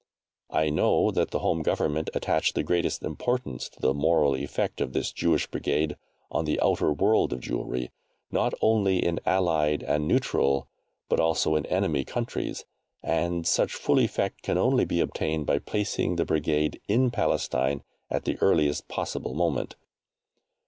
I 0.49 0.71
know 0.71 1.11
that 1.11 1.29
the 1.29 1.37
Home 1.45 1.61
Government 1.61 2.09
attach 2.15 2.53
the 2.53 2.63
greatest 2.63 3.03
importance 3.03 3.69
to 3.69 3.79
the 3.79 3.93
moral 3.93 4.33
effect 4.33 4.81
of 4.81 4.93
this 4.93 5.11
Jewish 5.11 5.45
Brigade 5.45 5.95
on 6.31 6.45
the 6.45 6.59
outer 6.59 6.91
world 6.91 7.31
of 7.31 7.39
Jewry 7.39 7.91
not 8.31 8.55
only 8.63 8.97
in 8.97 9.19
allied 9.27 9.83
and 9.83 10.07
neutral, 10.07 10.67
but 11.07 11.19
also 11.19 11.55
in 11.55 11.67
enemy 11.67 12.03
countries 12.03 12.65
and 13.03 13.45
such 13.45 13.75
full 13.75 13.99
effect 13.99 14.41
can 14.41 14.57
only 14.57 14.85
be 14.85 15.01
obtained 15.01 15.45
by 15.45 15.59
placing 15.59 16.15
the 16.15 16.25
Brigade 16.25 16.81
in 16.87 17.11
Palestine 17.11 17.83
at 18.09 18.25
the 18.25 18.37
earliest 18.41 18.87
possible 18.87 19.35
moment. 19.35 19.75